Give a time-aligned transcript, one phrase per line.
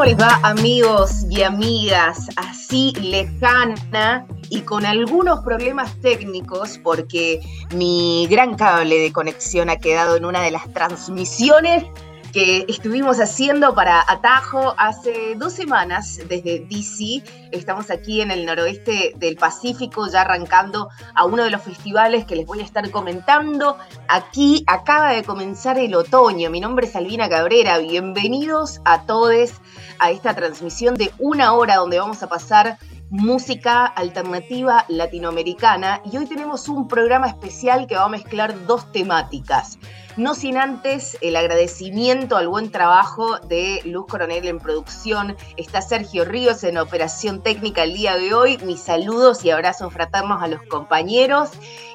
[0.00, 2.28] ¿Cómo les va amigos y amigas?
[2.36, 7.42] Así lejana y con algunos problemas técnicos porque
[7.74, 11.84] mi gran cable de conexión ha quedado en una de las transmisiones
[12.32, 17.22] que estuvimos haciendo para Atajo hace dos semanas desde DC.
[17.50, 22.36] Estamos aquí en el noroeste del Pacífico, ya arrancando a uno de los festivales que
[22.36, 23.76] les voy a estar comentando.
[24.08, 26.50] Aquí acaba de comenzar el otoño.
[26.50, 27.78] Mi nombre es Albina Cabrera.
[27.78, 29.52] Bienvenidos a todos
[29.98, 32.78] a esta transmisión de una hora donde vamos a pasar
[33.10, 39.78] música alternativa latinoamericana y hoy tenemos un programa especial que va a mezclar dos temáticas.
[40.20, 45.34] No sin antes el agradecimiento al buen trabajo de Luz Coronel en producción.
[45.56, 48.58] Está Sergio Ríos en operación técnica el día de hoy.
[48.58, 51.48] Mis saludos y abrazos fraternos a los compañeros.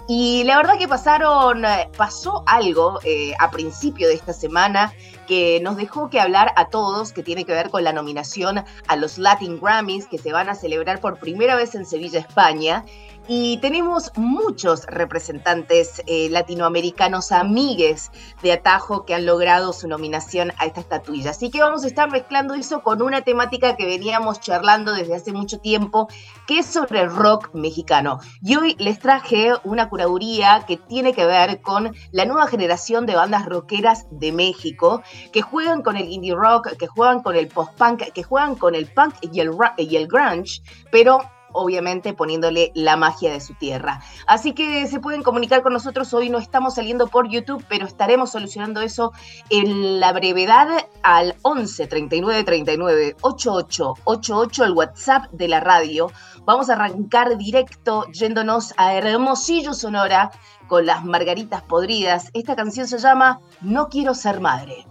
[0.08, 4.92] Y la verdad que pasaron, eh, pasó algo eh, a principio de esta semana
[5.26, 8.96] que nos dejó que hablar a todos, que tiene que ver con la nominación a
[8.96, 12.86] los Latin Grammys, que se van a celebrar por primera vez en Sevilla, España.
[13.28, 18.12] Y tenemos muchos representantes eh, latinoamericanos, amigues
[18.44, 21.32] de Atajo, que han logrado su nominación a esta estatuilla.
[21.32, 25.32] Así que vamos a estar mezclando eso con una temática que veníamos charlando desde hace
[25.32, 26.08] mucho tiempo,
[26.46, 28.20] que es sobre el rock mexicano.
[28.44, 33.16] Y hoy les traje una curaduría que tiene que ver con la nueva generación de
[33.16, 35.02] bandas rockeras de México,
[35.32, 38.88] que juegan con el indie rock, que juegan con el post-punk, que juegan con el
[38.88, 41.20] punk y el, grunge, pero
[41.56, 44.02] obviamente poniéndole la magia de su tierra.
[44.28, 48.32] Así que se pueden comunicar con nosotros, hoy no estamos saliendo por YouTube, pero estaremos
[48.32, 49.14] solucionando eso
[49.50, 50.68] en la brevedad
[51.02, 56.12] al 11 39 39 88 88, el WhatsApp de la radio.
[56.44, 60.32] Vamos a arrancar directo yéndonos a Hermosillo, Sonora,
[60.68, 62.30] con las margaritas podridas.
[62.34, 64.86] Esta canción se llama No quiero ser madre.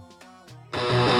[0.75, 1.14] Thank you.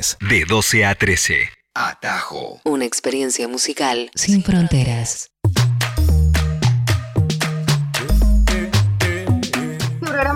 [0.00, 1.50] Viernes de 12 a 13.
[1.74, 2.60] Atajo.
[2.64, 5.29] Una experiencia musical sin fronteras.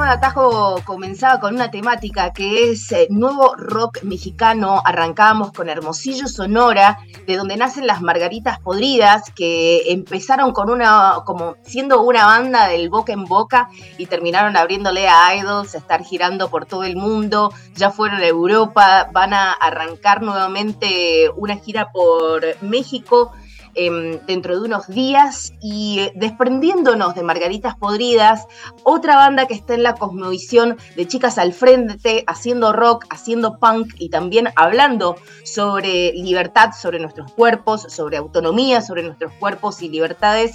[0.08, 4.82] Atajo comenzaba con una temática que es eh, nuevo rock mexicano.
[4.84, 11.56] Arrancábamos con Hermosillo Sonora, de donde nacen las Margaritas Podridas, que empezaron con una, como
[11.62, 13.68] siendo una banda del boca en boca
[13.98, 17.52] y terminaron abriéndole a idols, a estar girando por todo el mundo.
[17.74, 23.32] Ya fueron a Europa, van a arrancar nuevamente una gira por México
[23.74, 28.46] em, dentro de unos días y eh, desprendiéndonos de Margaritas Podridas,
[28.82, 33.94] otra banda que está en la cosmovisión de chicas al frente, haciendo rock, haciendo punk
[33.98, 40.52] y también hablando sobre libertad, sobre nuestros cuerpos, sobre autonomía, sobre nuestros cuerpos y libertades.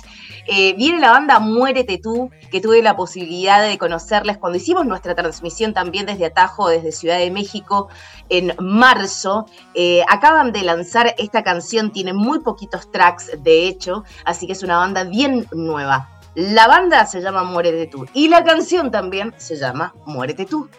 [0.48, 5.14] Eh, viene la banda Muérete tú, que tuve la posibilidad de conocerles cuando hicimos nuestra
[5.14, 7.90] transmisión también desde Atajo, desde Ciudad de México,
[8.30, 9.46] en marzo.
[9.76, 14.64] Eh, acaban de lanzar esta canción, tiene muy poquitos tracks de hecho, así que es
[14.64, 16.10] una banda bien nueva.
[16.36, 20.70] La banda se llama Muérete tú y la canción también se llama Muérete tú.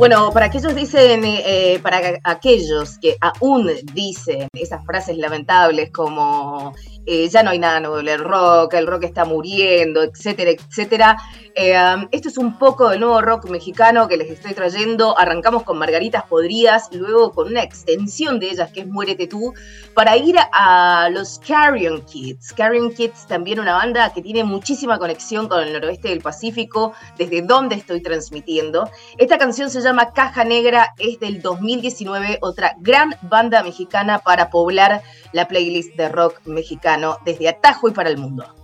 [0.00, 6.72] Bueno, para aquellos dicen, eh, para aquellos que aún dicen esas frases lamentables como
[7.06, 11.16] eh, ya no hay nada nuevo el rock, el rock está muriendo, etcétera, etcétera.
[11.54, 11.74] Eh,
[12.12, 15.18] esto es un poco del nuevo rock mexicano que les estoy trayendo.
[15.18, 19.52] Arrancamos con Margaritas Podridas, luego con una extensión de ellas que es Muérete tú,
[19.94, 22.52] para ir a los Carrion Kids.
[22.52, 27.42] Carrion Kids también una banda que tiene muchísima conexión con el noroeste del Pacífico, desde
[27.42, 28.88] donde estoy transmitiendo.
[29.18, 35.02] Esta canción se llama Caja Negra, es del 2019, otra gran banda mexicana para poblar
[35.32, 38.59] la playlist de rock mexicano desde Atajo y para el mundo.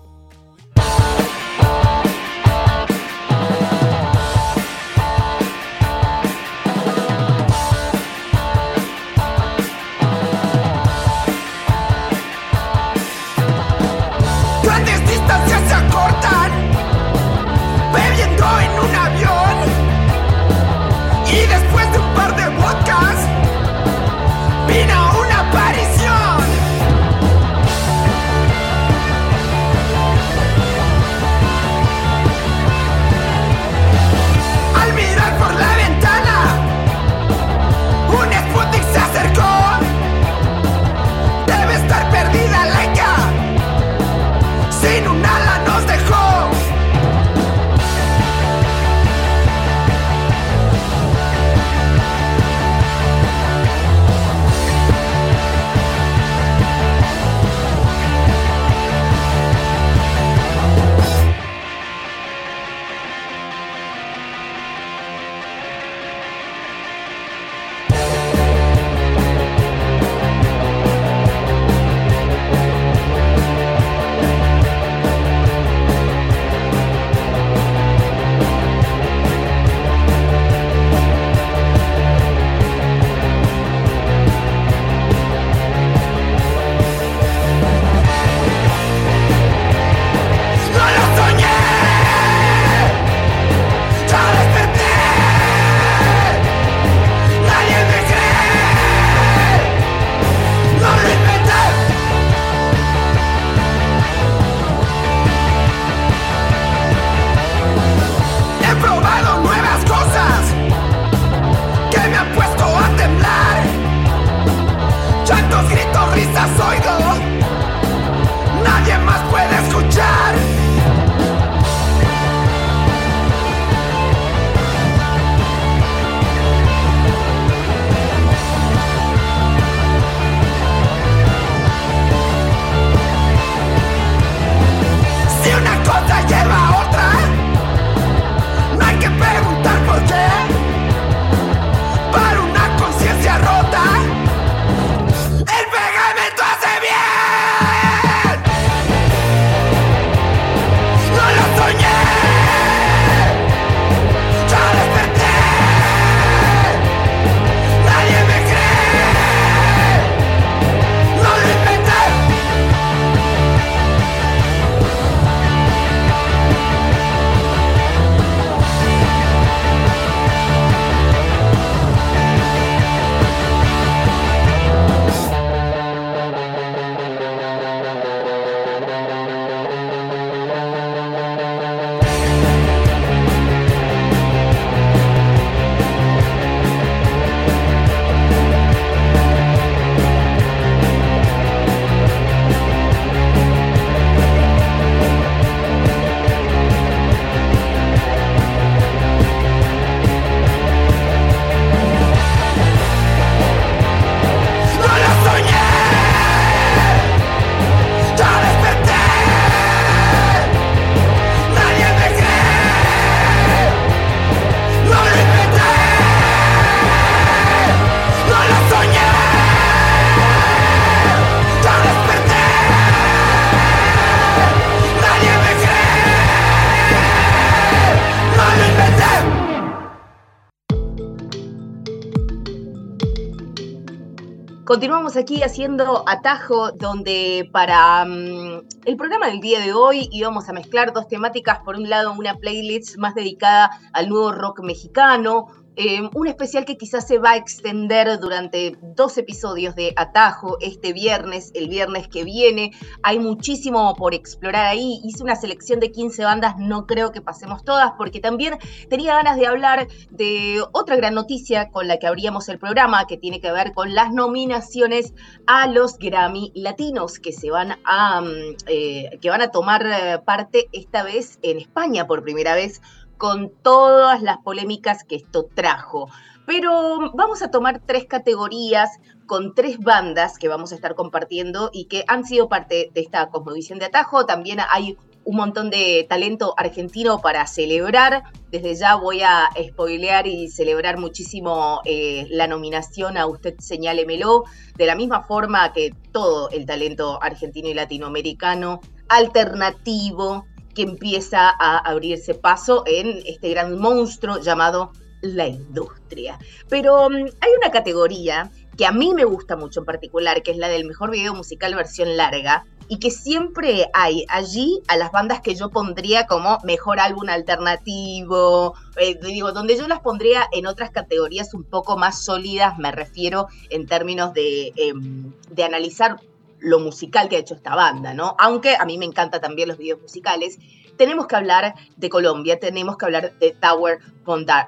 [235.06, 240.52] Continuamos aquí haciendo atajo donde para mm, el programa del día de hoy íbamos a
[240.52, 241.60] mezclar dos temáticas.
[241.60, 245.46] Por un lado, una playlist más dedicada al nuevo rock mexicano,
[245.76, 250.94] eh, un especial que quizás se va a extender durante dos episodios de Atajo este
[250.94, 252.72] viernes, el viernes que viene.
[253.02, 255.00] Hay muchísimo por explorar ahí.
[255.04, 259.36] Hice una selección de 15 bandas, no creo que pasemos todas, porque también tenía ganas
[259.36, 263.52] de hablar de otra gran noticia con la que abríamos el programa, que tiene que
[263.52, 265.12] ver con las nominaciones
[265.46, 270.18] a los Grammy Latinos, que se van a, mm, eh, que van a tomar eh,
[270.24, 272.80] parte esta vez en España por primera vez
[273.18, 276.08] con todas las polémicas que esto trajo.
[276.46, 278.90] Pero vamos a tomar tres categorías
[279.26, 283.28] con tres bandas que vamos a estar compartiendo y que han sido parte de esta
[283.30, 284.26] cosmovisión de atajo.
[284.26, 288.22] También hay un montón de talento argentino para celebrar.
[288.52, 294.44] Desde ya voy a spoilear y celebrar muchísimo eh, la nominación a Usted Señálemelo,
[294.76, 300.46] de la misma forma que todo el talento argentino y latinoamericano, alternativo,
[300.76, 304.92] que empieza a abrirse paso en este gran monstruo llamado
[305.22, 306.38] la industria.
[306.68, 310.58] Pero mm, hay una categoría que a mí me gusta mucho en particular, que es
[310.58, 315.40] la del mejor video musical versión larga, y que siempre hay allí a las bandas
[315.40, 320.90] que yo pondría como mejor álbum alternativo, eh, digo, donde yo las pondría en otras
[320.90, 326.20] categorías un poco más sólidas, me refiero en términos de, em, de analizar
[326.60, 328.36] lo musical que ha hecho esta banda, ¿no?
[328.38, 330.58] Aunque a mí me encantan también los videos musicales.
[330.96, 333.98] Tenemos que hablar de Colombia, tenemos que hablar de Tower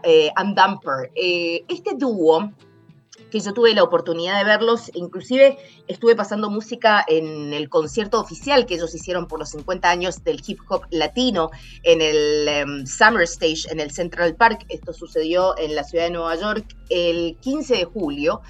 [0.02, 1.11] eh, and Dumper.
[1.14, 2.52] Eh, este dúo,
[3.30, 8.66] que yo tuve la oportunidad de verlos, inclusive estuve pasando música en el concierto oficial
[8.66, 11.50] que ellos hicieron por los 50 años del hip hop latino
[11.83, 14.64] en el em, Summer Stage en el Central Park.
[14.68, 18.42] Esto sucedió en la ciudad de Nueva York el 15 de julio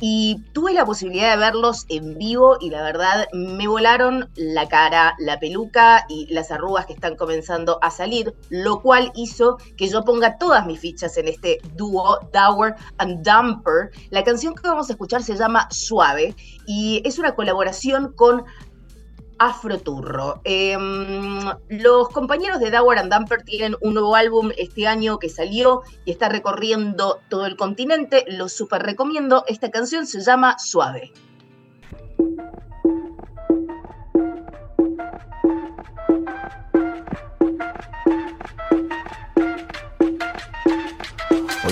[0.00, 5.14] y tuve la posibilidad de verlos en vivo y la verdad me volaron la cara,
[5.18, 10.04] la peluca y las arrugas que están comenzando a salir, lo cual hizo que yo
[10.04, 13.90] ponga todas mis fichas en este dúo Dower and Dumper.
[14.10, 16.34] La canción que vamos a escuchar se llama Suave
[16.66, 18.44] y es una colaboración con
[19.38, 20.40] Afroturro.
[20.44, 25.82] Em, los compañeros de Dower and Dumper tienen un nuevo álbum este año que salió
[26.04, 28.24] y está recorriendo todo el continente.
[28.28, 29.44] Lo super recomiendo.
[29.46, 31.12] Esta canción se llama Suave.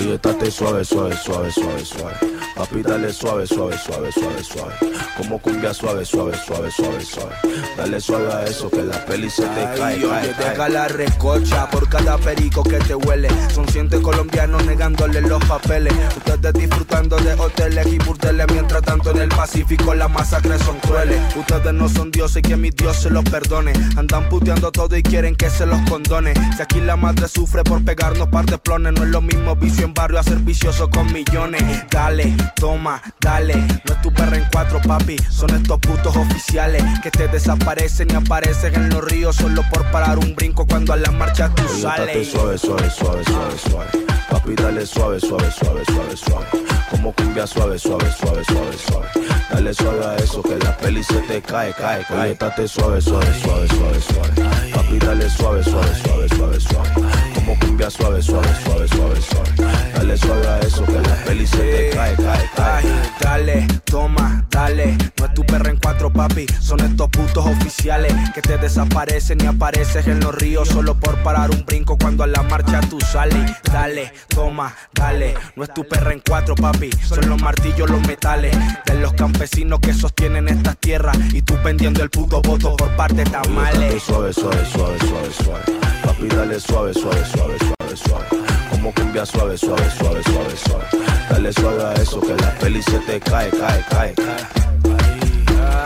[0.05, 2.15] Oye, estate suave, suave, suave, suave, suave.
[2.55, 4.73] Papi, dale suave, suave, suave, suave, suave.
[5.17, 7.35] Como cumbia suave, suave, suave, suave, suave.
[7.75, 11.67] Dale suave a eso que la peli se te cae, oye, cae, deja la recocha
[11.71, 13.29] por cada perico que te huele.
[13.51, 15.93] Son cientos colombianos negándole los papeles.
[16.15, 18.45] Ustedes disfrutando de hoteles y burdeles.
[18.51, 21.19] Mientras tanto en el Pacífico las masacres son crueles.
[21.35, 23.73] Ustedes no son dioses y que mi Dios se los perdone.
[23.97, 26.35] Andan puteando todo y quieren que se los condone.
[26.55, 29.85] Si aquí la madre sufre por pegarnos par de plones, no es lo mismo vicio
[29.85, 31.63] en barrio a ser vicioso con millones.
[31.89, 33.55] Dale, toma, dale.
[33.55, 35.17] No es tu perra en cuatro, papi.
[35.31, 40.19] Son estos putos oficiales que te desaparecen y aparecen en los ríos solo por parar
[40.19, 42.31] un brinco cuando a la marcha tú Oye, sales.
[42.31, 44.05] suave, suave, suave, suave, suave.
[44.29, 46.45] Papi, dale suave, suave, suave, suave, suave.
[46.91, 49.07] Como cumbia suave, suave, suave, suave, suave.
[49.49, 52.31] Dale suave a eso que la peli se te cae, cae, cae.
[52.31, 54.71] Oye, suave, suave, suave, suave, suave.
[54.73, 56.89] Papi, dale suave, suave, suave, suave, suave.
[57.35, 59.74] Como cumbia suave, suave, suave, suave, suave.
[60.05, 62.83] Dale suave a eso que la peli se te cae, cae, cae.
[62.83, 64.95] Ay, dale, toma, dale.
[65.17, 66.45] No es tu perra en cuatro, papi.
[66.61, 71.49] Son estos putos oficiales que te desaparecen y apareces en los ríos solo por parar
[71.49, 73.51] un brinco cuando a la marcha tú sales.
[73.63, 75.33] Dale, toma, dale.
[75.55, 76.91] No es tu perra en cuatro, papi.
[77.03, 81.17] Son los martillos, los metales de los campesinos que sostienen estas tierras.
[81.33, 84.03] Y tú vendiendo el puto voto por parte de tamales.
[84.03, 85.63] suave, suave, suave, suave, suave.
[86.03, 88.54] Papi, dale suave, suave, suave, suave, suave.
[88.85, 90.85] Como cumbia suave, suave, suave, suave, suave.
[91.27, 94.13] Dale suave a eso que la peli se te cae, cae, cae.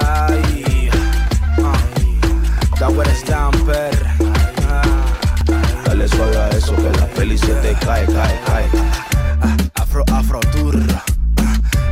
[0.03, 0.89] Ay.
[4.67, 4.83] Ah.
[5.85, 8.65] Dale suave a eso que la peli se te cae, cae, cae.
[9.75, 10.41] Afro, afro.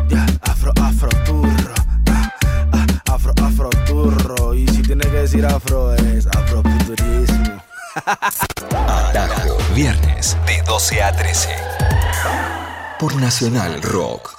[0.10, 1.74] Ya, afro, afro turro.
[2.12, 2.34] Ah,
[2.74, 4.54] ah, Afro, afro.
[4.54, 5.97] Y si tiene que decir afro.
[8.08, 11.50] Atajo, viernes de 12 a 13.
[13.00, 14.37] Por Nacional Rock.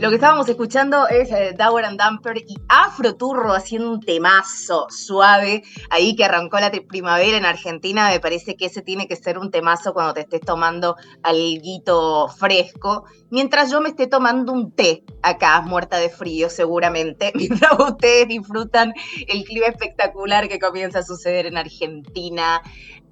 [0.00, 4.86] Lo que estábamos escuchando es eh, Dower and Dumper y Afro Turro haciendo un temazo
[4.90, 5.64] suave.
[5.90, 9.50] Ahí que arrancó la primavera en Argentina, me parece que ese tiene que ser un
[9.50, 13.06] temazo cuando te estés tomando alguito fresco.
[13.30, 18.94] Mientras yo me esté tomando un té acá, muerta de frío seguramente, mientras ustedes disfrutan
[19.26, 22.62] el clima espectacular que comienza a suceder en Argentina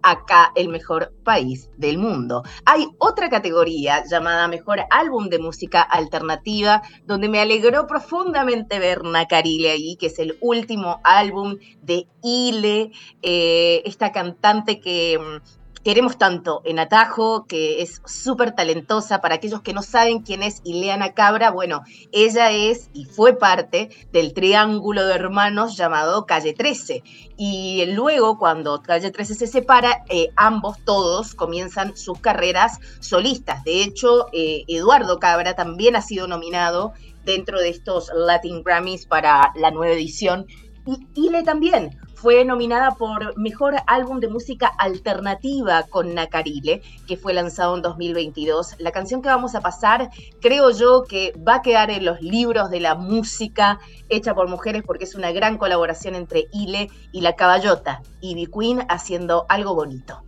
[0.06, 2.44] acá el mejor país del mundo.
[2.64, 9.70] Hay otra categoría llamada Mejor Álbum de Música Alternativa, donde me alegró profundamente ver Nacarile
[9.70, 12.92] ahí, que es el último álbum de Ile,
[13.22, 19.20] eh, esta cantante que mm, queremos tanto en Atajo, que es súper talentosa.
[19.20, 23.90] Para aquellos que no saben quién es Ileana Cabra, bueno, ella es y fue parte
[24.10, 27.04] del triángulo de hermanos llamado Calle 13.
[27.36, 33.62] Y luego, cuando Calle 13 se separa, eh, ambos, todos, comienzan sus carreras solistas.
[33.62, 36.94] De hecho, eh, Eduardo Cabra también ha sido nominado
[37.24, 40.46] dentro de estos Latin Grammys para la nueva edición.
[40.84, 47.34] Y Ile también, fue nominada por Mejor Álbum de Música Alternativa con Nacarile, que fue
[47.34, 48.76] lanzado en 2022.
[48.78, 52.70] La canción que vamos a pasar, creo yo que va a quedar en los libros
[52.70, 57.36] de la música hecha por mujeres porque es una gran colaboración entre Ile y La
[57.36, 60.22] Caballota, y Queen haciendo algo bonito.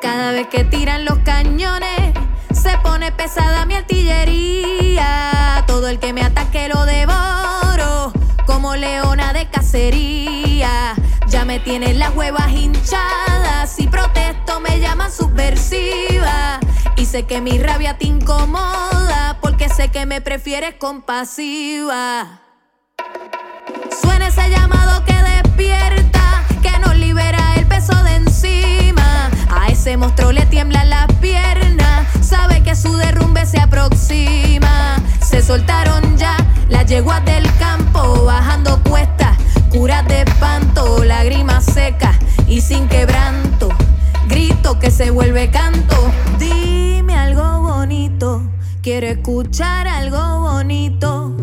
[0.00, 2.31] Cada vez que tiran los cañones
[2.62, 5.64] se pone pesada mi artillería.
[5.66, 8.12] Todo el que me ataque lo devoro.
[8.46, 10.94] Como leona de cacería.
[11.26, 13.68] Ya me tienen las huevas hinchadas.
[13.68, 16.60] Si protesto me llaman subversiva.
[16.96, 19.38] Y sé que mi rabia te incomoda.
[19.40, 22.42] Porque sé que me prefieres compasiva.
[24.00, 26.44] Suena ese llamado que despierta.
[26.62, 29.30] Que nos libera el peso de encima.
[29.50, 31.81] A ese monstruo le tiembla la pierna
[32.32, 34.96] sabe que su derrumbe se aproxima.
[35.20, 36.34] Se soltaron ya
[36.70, 39.36] las yeguas del campo, bajando cuestas,
[39.70, 42.16] curas de espanto, lágrimas secas
[42.46, 43.68] y sin quebranto.
[44.28, 45.96] Grito que se vuelve canto.
[46.38, 48.42] Dime algo bonito,
[48.80, 51.36] quiero escuchar algo bonito.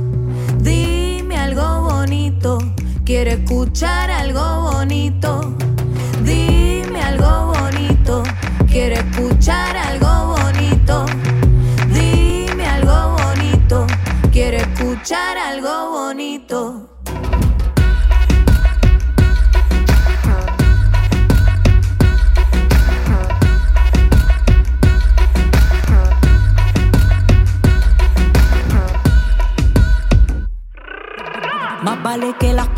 [0.58, 2.58] Dime algo bonito,
[3.06, 5.69] quiero escuchar algo bonito.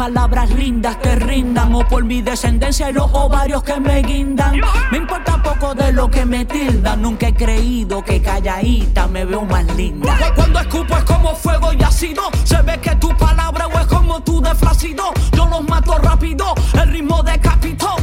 [0.02, 4.60] Palabras lindas te rindan o por mi descendencia y los ovarios que me guindan.
[4.92, 7.04] Me importa poco de lo que me tildan.
[7.04, 10.18] Nunca he creído que calladita me veo más linda.
[10.34, 12.24] Cuando escupo es como fuego y ácido.
[12.46, 15.14] Se ve que tu palabra o es como tu deflacido.
[15.34, 17.96] Yo los mato rápido, el ritmo decapitó.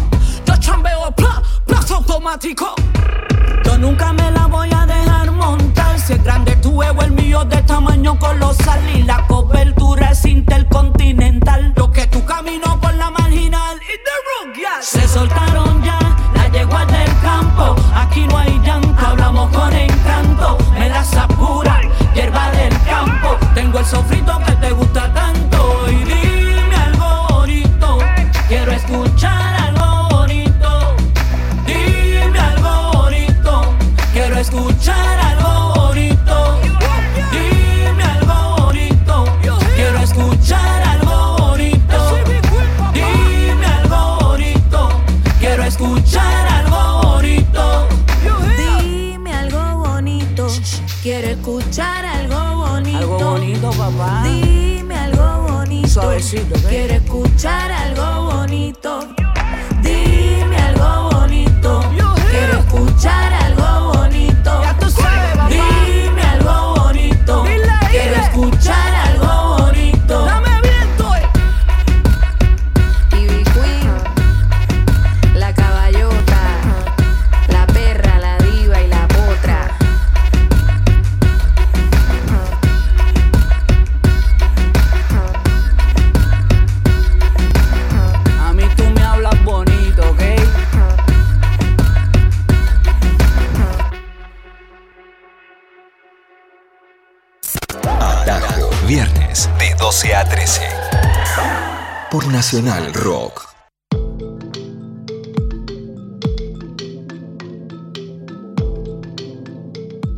[0.47, 2.77] Yo chambeo, pla, plazo automático.
[3.65, 5.68] Yo nunca me la voy a dejar montar.
[6.11, 8.81] Es grande tu ego, el mío de tamaño colosal.
[8.97, 11.75] Y la cobertura es intercontinental.
[11.77, 13.77] Lo que tu camino por la marginal.
[13.77, 15.99] Y the Se soltaron ya
[16.35, 17.77] las yeguas del campo.
[17.94, 20.57] Aquí no hay llanto, hablamos con encanto.
[20.79, 21.79] Me las apura,
[22.14, 23.37] hierba del campo.
[23.55, 25.28] Tengo el sofrito que te gusta tanto.
[56.37, 56.59] Bonito.
[56.59, 56.98] Suavecito,
[102.51, 103.47] Nacional Rock.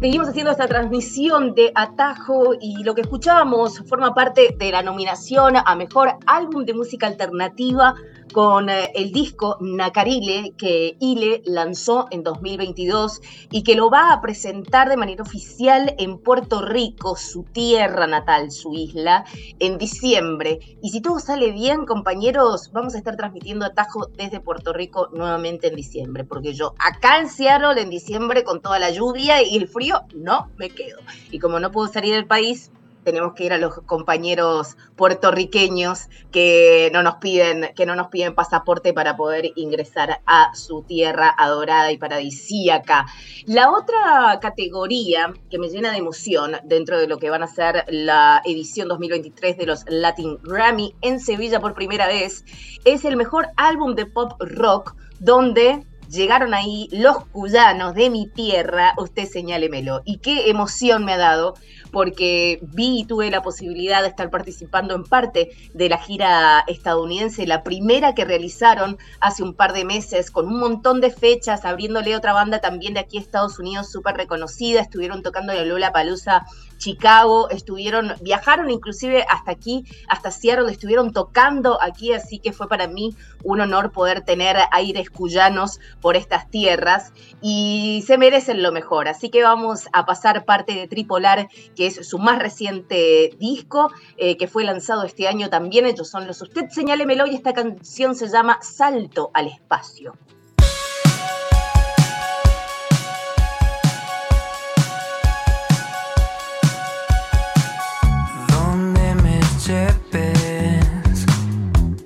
[0.00, 5.56] Seguimos haciendo esta transmisión de Atajo y lo que escuchábamos forma parte de la nominación
[5.56, 7.96] a Mejor Álbum de Música Alternativa
[8.32, 14.20] con eh, el disco Nacarile que Ile lanzó en 2022 y que lo va a
[14.20, 19.24] presentar de manera oficial en Puerto Rico, su tierra natal, su isla,
[19.58, 20.60] en diciembre.
[20.82, 25.68] Y si todo sale bien, compañeros, vamos a estar transmitiendo Atajo desde Puerto Rico nuevamente
[25.68, 29.68] en diciembre, porque yo acá en Seattle en diciembre con toda la lluvia y el
[29.68, 30.98] frío no me quedo.
[31.30, 32.70] Y como no puedo salir del país,
[33.04, 38.34] tenemos que ir a los compañeros puertorriqueños que no nos piden, que no nos piden
[38.34, 43.06] pasaporte para poder ingresar a su tierra adorada y paradisíaca.
[43.46, 47.84] La otra categoría que me llena de emoción dentro de lo que van a ser
[47.88, 52.44] la edición 2023 de los Latin Grammy en Sevilla por primera vez
[52.84, 58.94] es el mejor álbum de pop rock donde llegaron ahí los cuyanos de mi tierra,
[58.98, 60.02] usted señálemelo.
[60.04, 61.54] Y qué emoción me ha dado
[61.90, 67.46] porque vi y tuve la posibilidad de estar participando en parte de la gira estadounidense,
[67.46, 72.16] la primera que realizaron hace un par de meses, con un montón de fechas, abriéndole
[72.16, 76.46] otra banda también de aquí a Estados Unidos súper reconocida, estuvieron tocando en Lola Palusa
[76.80, 82.88] Chicago, estuvieron, viajaron inclusive hasta aquí, hasta Seattle, estuvieron tocando aquí, así que fue para
[82.88, 83.14] mí
[83.44, 89.28] un honor poder tener aires cuyanos por estas tierras y se merecen lo mejor, así
[89.28, 94.48] que vamos a pasar parte de Tripolar que es su más reciente disco, eh, que
[94.48, 95.86] fue lanzado este año también.
[95.86, 100.14] Ellos son los Usted Señálemelo y esta canción se llama Salto al Espacio.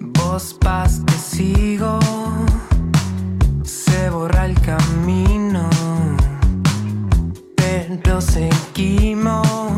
[0.01, 1.99] Vos vas, te sigo,
[3.63, 5.69] se borra el camino,
[7.57, 9.74] pero seguimos.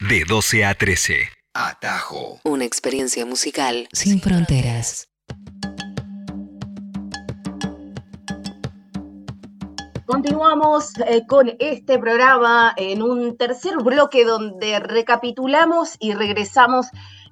[0.00, 1.28] De 12 a 13.
[1.54, 2.40] Atajo.
[2.44, 5.08] Una experiencia musical sin fronteras.
[10.06, 16.86] Continuamos eh, con este programa en un tercer bloque donde recapitulamos y regresamos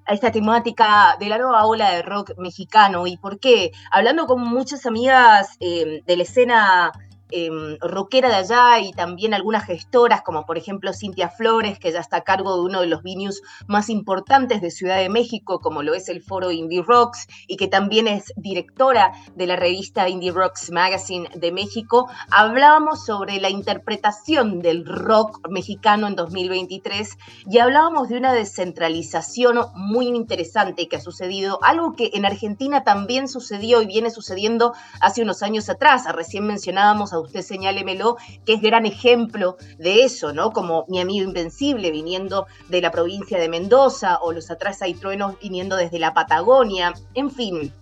[0.07, 3.07] a esta temática de la nueva ola de rock mexicano.
[3.07, 3.73] ¿Y por qué?
[3.91, 6.93] Hablando con muchas amigas eh, de la escena
[7.33, 12.01] eh, rockera de allá y también algunas gestoras, como por ejemplo Cintia Flores, que ya
[12.01, 15.83] está a cargo de uno de los venues más importantes de Ciudad de México, como
[15.83, 20.33] lo es el foro Indie Rocks, y que también es directora de la revista Indie
[20.33, 27.17] Rocks Magazine de México, hablábamos sobre la interpretación del rock mexicano en 2023
[27.51, 33.29] y hablábamos de una descentralización muy interesante que ha sucedido, algo que en Argentina también
[33.29, 36.05] sucedió y viene sucediendo hace unos años atrás.
[36.13, 40.53] Recién mencionábamos a usted señálemelo, que es gran ejemplo de eso, ¿no?
[40.53, 45.39] Como mi amigo Invencible viniendo de la provincia de Mendoza o los atrás hay truenos
[45.41, 47.73] viniendo desde la Patagonia, en fin.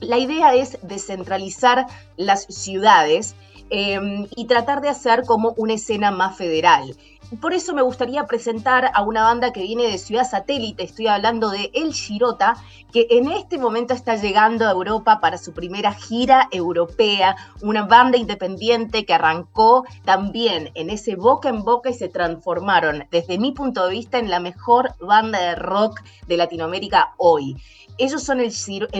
[0.00, 3.34] La idea es descentralizar las ciudades
[3.70, 6.94] eh, y tratar de hacer como una escena más federal.
[7.40, 11.50] Por eso me gustaría presentar a una banda que viene de Ciudad Satélite, estoy hablando
[11.50, 12.56] de El Girota,
[12.92, 18.18] que en este momento está llegando a Europa para su primera gira europea, una banda
[18.18, 23.86] independiente que arrancó también en ese boca en boca y se transformaron, desde mi punto
[23.86, 27.56] de vista, en la mejor banda de rock de Latinoamérica hoy.
[27.96, 28.52] Ellos son el,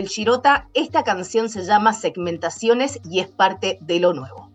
[0.08, 4.50] Girota, esta canción se llama Segmentaciones y es parte de lo nuevo.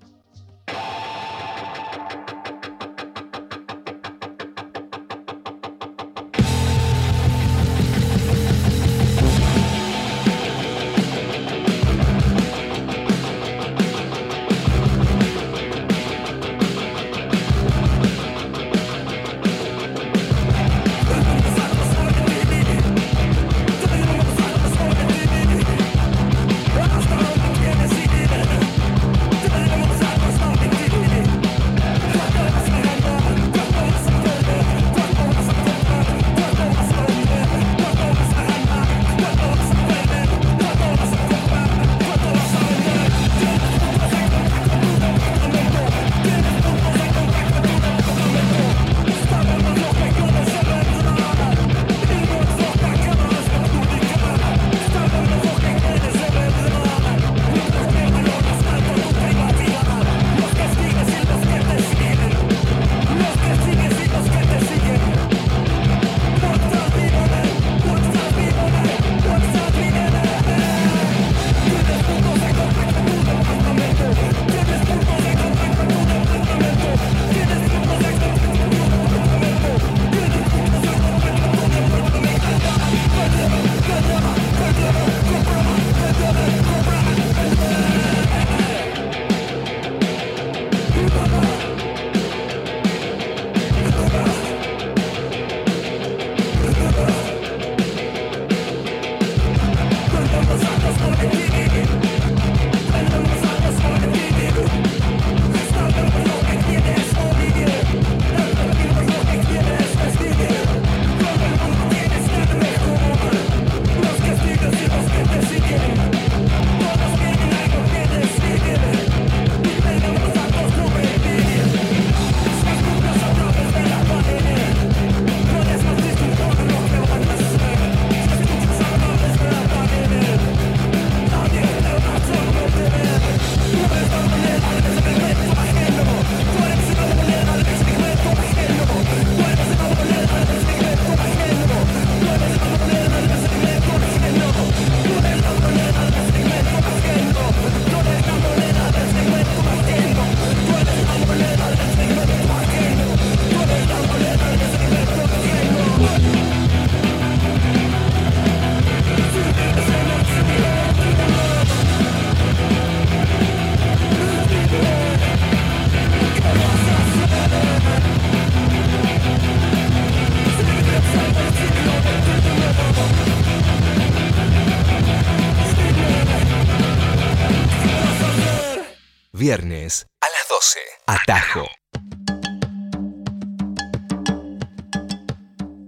[180.60, 180.80] 12.
[181.08, 181.66] Atajo.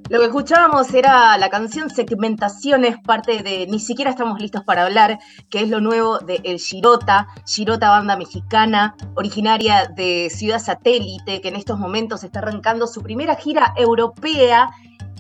[0.10, 5.20] Lo que escuchábamos era la canción Segmentaciones, parte de Ni siquiera estamos listos para hablar,
[5.50, 11.50] que es lo nuevo de El Girota, Girota banda mexicana, originaria de Ciudad Satélite, que
[11.50, 14.70] en estos momentos está arrancando su primera gira europea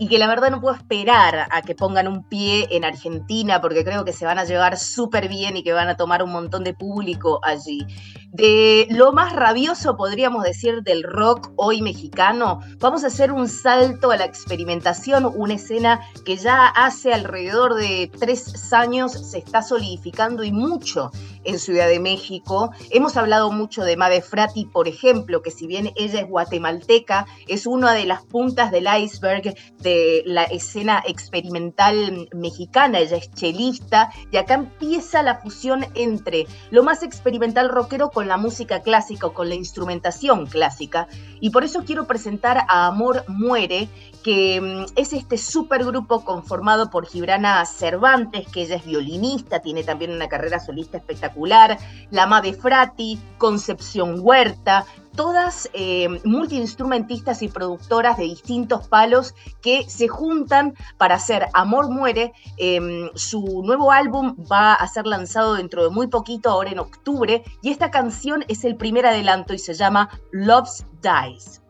[0.01, 3.83] y que la verdad no puedo esperar a que pongan un pie en Argentina porque
[3.83, 6.63] creo que se van a llevar súper bien y que van a tomar un montón
[6.63, 7.85] de público allí.
[8.31, 14.09] De lo más rabioso, podríamos decir, del rock hoy mexicano, vamos a hacer un salto
[14.09, 20.43] a la experimentación, una escena que ya hace alrededor de tres años se está solidificando
[20.43, 21.11] y mucho
[21.43, 22.71] en Ciudad de México.
[22.89, 27.67] Hemos hablado mucho de Made Frati, por ejemplo, que si bien ella es guatemalteca, es
[27.67, 29.90] una de las puntas del iceberg de
[30.25, 32.99] la escena experimental mexicana.
[32.99, 38.37] Ella es chelista y acá empieza la fusión entre lo más experimental rockero con la
[38.37, 41.07] música clásica o con la instrumentación clásica.
[41.39, 43.89] Y por eso quiero presentar a Amor Muere,
[44.23, 50.11] que mm, es este supergrupo conformado por Gibrana Cervantes, que ella es violinista, tiene también
[50.11, 51.77] una carrera solista espectacular,
[52.11, 60.07] la Made Frati, Concepción Huerta, todas eh, multiinstrumentistas y productoras de distintos palos que se
[60.07, 62.33] juntan para hacer Amor Muere.
[62.57, 67.43] Em, su nuevo álbum va a ser lanzado dentro de muy poquito, ahora en octubre,
[67.61, 71.60] y esta canción es el primer adelanto y se llama Loves Dies.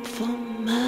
[0.00, 0.81] for my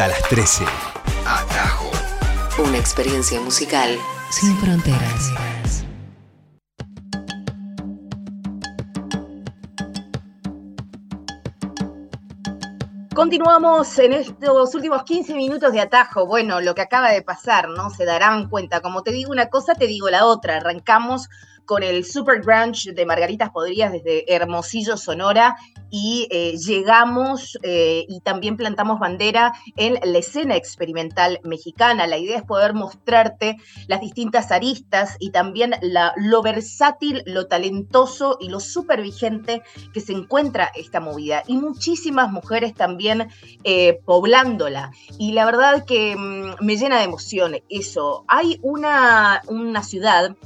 [0.00, 0.64] hasta las 13.
[1.26, 1.90] Atajo.
[2.66, 3.98] Una experiencia musical
[4.30, 5.30] sin fronteras.
[13.14, 16.24] Continuamos en estos últimos 15 minutos de atajo.
[16.24, 17.90] Bueno, lo que acaba de pasar, ¿no?
[17.90, 18.80] Se darán cuenta.
[18.80, 20.56] Como te digo una cosa, te digo la otra.
[20.56, 21.28] Arrancamos
[21.66, 25.56] con el Super Grunge de Margaritas Podrías desde Hermosillo, Sonora,
[25.90, 32.06] y eh, llegamos eh, y también plantamos bandera en la escena experimental mexicana.
[32.06, 33.56] La idea es poder mostrarte
[33.88, 35.74] las distintas aristas y también
[36.16, 41.42] lo versátil, lo talentoso y lo súper vigente que se encuentra esta movida.
[41.46, 43.28] Y muchísimas mujeres también
[43.64, 44.92] eh, poblándola.
[45.18, 48.24] Y la verdad que mm, me llena de emoción eso.
[48.28, 50.36] Hay una, una ciudad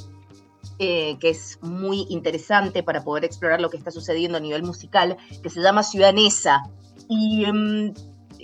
[0.79, 5.17] eh, que es muy interesante para poder explorar lo que está sucediendo a nivel musical,
[5.43, 6.63] que se llama Ciudanesa.
[7.09, 7.95] Y em,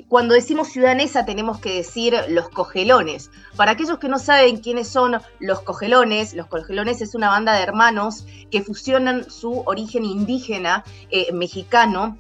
[0.09, 3.31] cuando decimos ciudanesa tenemos que decir los cogelones.
[3.57, 7.63] Para aquellos que no saben quiénes son los cogelones, los cogelones es una banda de
[7.63, 12.17] hermanos que fusionan su origen indígena eh, mexicano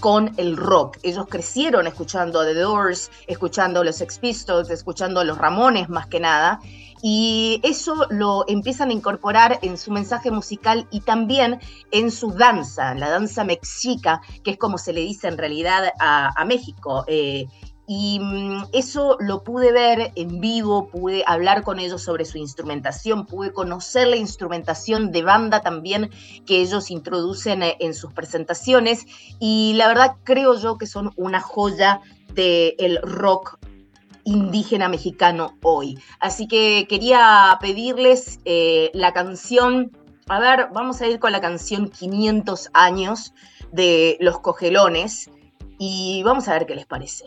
[0.00, 0.96] con el rock.
[1.02, 6.60] Ellos crecieron escuchando The Doors, escuchando los Sex Pistols, escuchando los Ramones más que nada,
[7.02, 12.94] y eso lo empiezan a incorporar en su mensaje musical y también en su danza,
[12.94, 17.04] la danza mexica, que es como se le dice en realidad a, México.
[17.06, 17.46] Eh,
[17.92, 23.26] y mm, eso lo pude ver en vivo, pude hablar con ellos sobre su instrumentación,
[23.26, 26.10] pude conocer la instrumentación de banda también
[26.46, 29.06] que ellos introducen eh, en sus presentaciones
[29.40, 32.00] y la verdad creo yo que son una joya
[32.34, 33.58] del rock
[34.30, 35.98] indígena mexicano hoy.
[36.20, 39.90] Así que quería pedirles eh, la canción,
[40.28, 43.34] a ver, vamos a ir con la canción 500 años
[43.72, 45.30] de Los Cogelones
[45.78, 47.24] y vamos a ver qué les parece.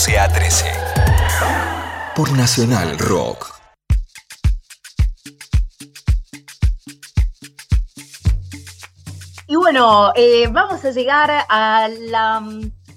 [0.00, 0.64] 12 a 13.
[2.16, 3.52] Por Nacional Rock.
[9.46, 12.42] Y bueno, eh, vamos a llegar a la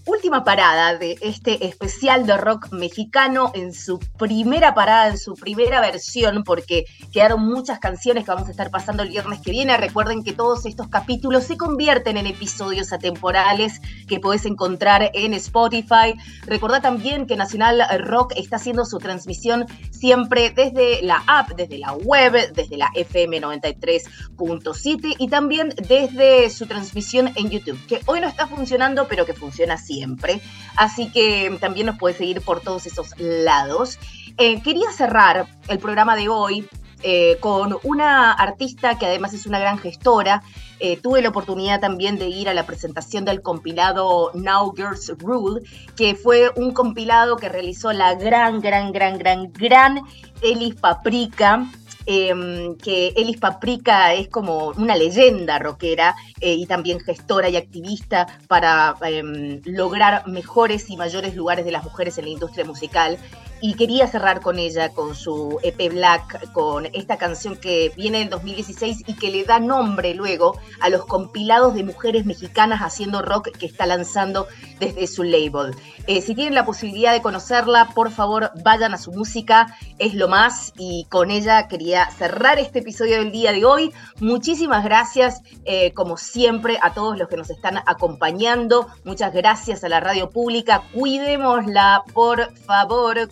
[0.05, 5.79] última parada de este especial de rock mexicano en su primera parada, en su primera
[5.79, 9.77] versión, porque quedaron muchas canciones que vamos a estar pasando el viernes que viene.
[9.77, 16.15] Recuerden que todos estos capítulos se convierten en episodios atemporales que podés encontrar en Spotify.
[16.45, 21.93] Recordá también que Nacional Rock está haciendo su transmisión siempre desde la app, desde la
[21.93, 28.27] web, desde la FM 93.7 y también desde su transmisión en YouTube, que hoy no
[28.27, 30.41] está funcionando, pero que funciona así siempre.
[30.75, 33.99] Así que también nos puede seguir por todos esos lados.
[34.37, 36.67] Eh, quería cerrar el programa de hoy
[37.05, 40.41] eh, con una artista que además es una gran gestora.
[40.79, 45.61] Eh, tuve la oportunidad también de ir a la presentación del compilado Now Girls Rule,
[45.97, 50.01] que fue un compilado que realizó la gran, gran, gran, gran, gran
[50.41, 51.67] Elis Paprika.
[52.05, 58.27] Em, que Elis Paprika es como una leyenda rockera eh, y también gestora y activista
[58.47, 63.17] para em, lograr mejores y mayores lugares de las mujeres en la industria musical.
[63.65, 68.29] Y quería cerrar con ella, con su EP Black, con esta canción que viene del
[68.29, 73.57] 2016 y que le da nombre luego a los compilados de mujeres mexicanas haciendo rock
[73.57, 74.47] que está lanzando
[74.81, 75.73] desde su label.
[76.07, 80.27] Eh, si tienen la posibilidad de conocerla, por favor vayan a su música, es lo
[80.27, 83.93] más y con ella quería cerrar este episodio del día de hoy.
[84.19, 88.89] Muchísimas gracias, eh, como siempre, a todos los que nos están acompañando.
[89.05, 90.83] Muchas gracias a la radio pública.
[90.91, 93.29] Cuidémosla, por favor.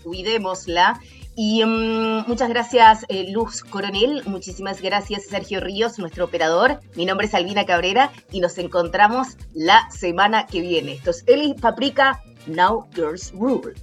[1.35, 4.23] Y mm, muchas gracias, eh, Luz Coronel.
[4.25, 6.81] Muchísimas gracias, Sergio Ríos, nuestro operador.
[6.95, 10.93] Mi nombre es Albina Cabrera y nos encontramos la semana que viene.
[10.93, 13.73] Esto es Eli Paprika, Now Girls Rule.